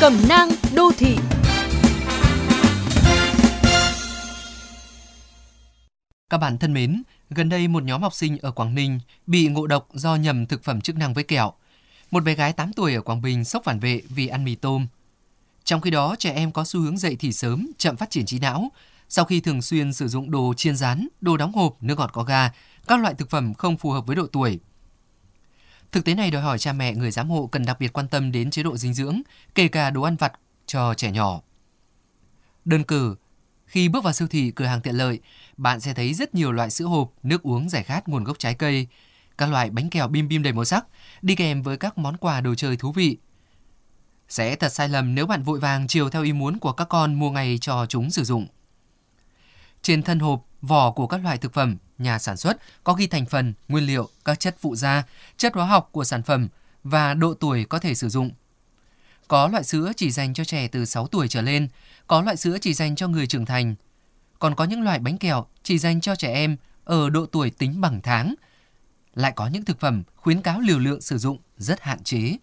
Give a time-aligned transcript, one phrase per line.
[0.00, 1.16] Cẩm nang đô thị
[6.30, 9.66] Các bạn thân mến, gần đây một nhóm học sinh ở Quảng Ninh bị ngộ
[9.66, 11.52] độc do nhầm thực phẩm chức năng với kẹo.
[12.10, 14.86] Một bé gái 8 tuổi ở Quảng Bình sốc phản vệ vì ăn mì tôm.
[15.64, 18.38] Trong khi đó, trẻ em có xu hướng dậy thì sớm, chậm phát triển trí
[18.38, 18.68] não.
[19.08, 22.22] Sau khi thường xuyên sử dụng đồ chiên rán, đồ đóng hộp, nước ngọt có
[22.22, 22.50] ga,
[22.86, 24.60] các loại thực phẩm không phù hợp với độ tuổi.
[25.94, 28.32] Thực tế này đòi hỏi cha mẹ người giám hộ cần đặc biệt quan tâm
[28.32, 29.20] đến chế độ dinh dưỡng,
[29.54, 30.32] kể cả đồ ăn vặt
[30.66, 31.40] cho trẻ nhỏ.
[32.64, 33.16] Đơn cử,
[33.66, 35.20] khi bước vào siêu thị cửa hàng tiện lợi,
[35.56, 38.54] bạn sẽ thấy rất nhiều loại sữa hộp, nước uống giải khát nguồn gốc trái
[38.54, 38.86] cây,
[39.38, 40.86] các loại bánh kẹo bim bim đầy màu sắc,
[41.22, 43.16] đi kèm với các món quà đồ chơi thú vị.
[44.28, 47.14] Sẽ thật sai lầm nếu bạn vội vàng chiều theo ý muốn của các con
[47.14, 48.46] mua ngày cho chúng sử dụng.
[49.82, 53.26] Trên thân hộp, vỏ của các loại thực phẩm, nhà sản xuất có ghi thành
[53.26, 55.02] phần, nguyên liệu, các chất phụ gia,
[55.36, 56.48] chất hóa học của sản phẩm
[56.84, 58.30] và độ tuổi có thể sử dụng.
[59.28, 61.68] Có loại sữa chỉ dành cho trẻ từ 6 tuổi trở lên,
[62.06, 63.74] có loại sữa chỉ dành cho người trưởng thành.
[64.38, 67.80] Còn có những loại bánh kẹo chỉ dành cho trẻ em ở độ tuổi tính
[67.80, 68.34] bằng tháng.
[69.14, 72.36] Lại có những thực phẩm khuyến cáo liều lượng sử dụng rất hạn chế.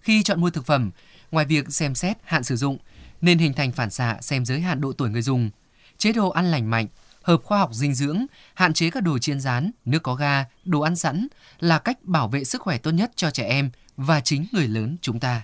[0.00, 0.90] Khi chọn mua thực phẩm,
[1.30, 2.78] ngoài việc xem xét hạn sử dụng,
[3.20, 5.50] nên hình thành phản xạ xem giới hạn độ tuổi người dùng,
[5.98, 6.86] chế độ ăn lành mạnh,
[7.22, 10.80] hợp khoa học dinh dưỡng, hạn chế các đồ chiên rán, nước có ga, đồ
[10.80, 11.28] ăn sẵn
[11.60, 14.96] là cách bảo vệ sức khỏe tốt nhất cho trẻ em và chính người lớn
[15.02, 15.42] chúng ta.